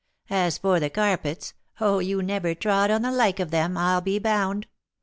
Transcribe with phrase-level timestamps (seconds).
[0.31, 4.17] As for the carpets, oh, you never trod on the like of them, I'll be
[4.17, 4.65] bound.